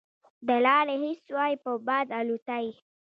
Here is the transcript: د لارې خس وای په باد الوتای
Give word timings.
د 0.47 0.49
لارې 0.65 0.95
خس 1.17 1.23
وای 1.35 1.53
په 1.63 1.71
باد 1.87 2.07
الوتای 2.19 2.65